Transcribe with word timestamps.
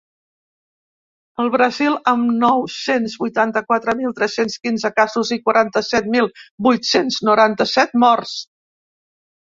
El 1.43 1.51
Brasil, 1.55 1.97
amb 2.11 2.31
nou-cents 2.45 3.15
vuitanta-quatre 3.25 3.95
mil 4.01 4.15
tres-cents 4.21 4.57
quinze 4.65 4.93
casos 5.01 5.33
i 5.39 5.41
quaranta-set 5.45 6.11
mil 6.19 6.33
vuit-cents 6.69 7.21
noranta-set 7.31 7.97
morts. 8.07 8.37